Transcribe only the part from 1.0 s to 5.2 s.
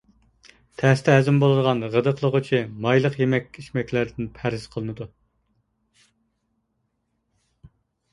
ھەزىم بولىدىغان، غىدىقلىغۇچى، مايلىق يېمەك-ئىچمەكلەردىن پەرھىز قىلىنىدۇ.